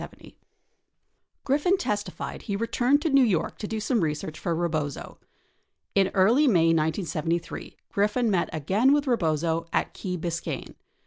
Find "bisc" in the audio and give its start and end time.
10.17-10.47